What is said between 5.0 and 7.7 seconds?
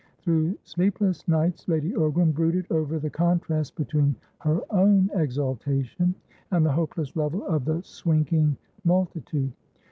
exaltation and the hopeless level of